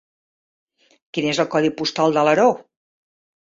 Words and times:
Quin 1.17 1.29
és 1.33 1.43
el 1.45 1.51
codi 1.57 1.71
postal 1.83 2.19
d'Alaró? 2.19 2.49